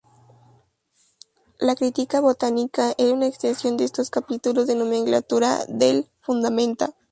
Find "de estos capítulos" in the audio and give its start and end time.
3.77-4.65